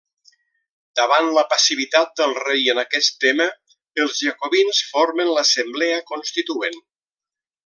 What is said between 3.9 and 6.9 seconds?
els jacobins formen l'Assemblea Constituent.